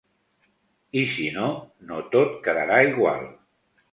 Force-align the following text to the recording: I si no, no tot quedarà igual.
I 1.01 1.03
si 1.15 1.27
no, 1.35 1.51
no 1.91 2.01
tot 2.17 2.33
quedarà 2.47 2.83
igual. 2.89 3.23